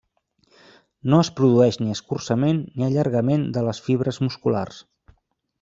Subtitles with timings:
[1.13, 4.85] No es produeix ni escurçament ni allargament de les fibres musculars.